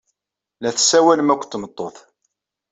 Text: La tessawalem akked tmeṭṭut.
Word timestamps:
La 0.61 0.71
tessawalem 0.75 1.29
akked 1.33 1.49
tmeṭṭut. 1.49 1.97